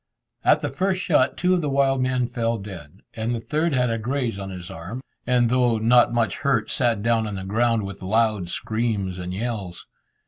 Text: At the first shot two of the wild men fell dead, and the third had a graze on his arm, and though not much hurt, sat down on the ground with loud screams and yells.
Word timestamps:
At 0.43 0.61
the 0.61 0.71
first 0.71 0.99
shot 0.99 1.37
two 1.37 1.53
of 1.53 1.61
the 1.61 1.69
wild 1.69 2.01
men 2.01 2.27
fell 2.27 2.57
dead, 2.57 3.01
and 3.13 3.35
the 3.35 3.39
third 3.39 3.71
had 3.75 3.91
a 3.91 3.99
graze 3.99 4.39
on 4.39 4.49
his 4.49 4.71
arm, 4.71 5.03
and 5.27 5.47
though 5.51 5.77
not 5.77 6.11
much 6.11 6.37
hurt, 6.37 6.71
sat 6.71 7.03
down 7.03 7.27
on 7.27 7.35
the 7.35 7.43
ground 7.43 7.83
with 7.85 8.01
loud 8.01 8.49
screams 8.49 9.19
and 9.19 9.31
yells. 9.31 9.85